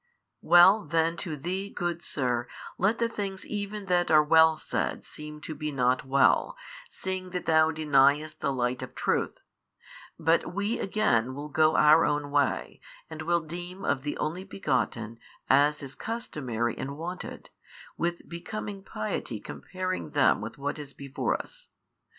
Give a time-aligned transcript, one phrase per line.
[0.41, 2.47] Well then to thee, good sir,
[2.79, 6.57] let the things even that are well said seem to be not well,
[6.89, 9.41] seeing that thou deniedst the light of truth:
[10.17, 15.19] but WE again will go our own way, and will deem of the Only Begotten
[15.47, 17.51] as is customary and wonted,
[17.95, 21.67] with becoming piety comparing them with what is before us.